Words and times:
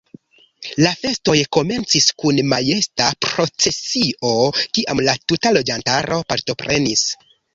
La 0.83 0.91
festoj 1.01 1.35
komencis 1.57 2.07
kun 2.23 2.39
majesta 2.53 3.09
procesio 3.27 4.33
kiam 4.77 5.03
la 5.09 5.15
tuta 5.33 5.55
loĝantaro 5.59 6.21
partoprenis. 6.33 7.07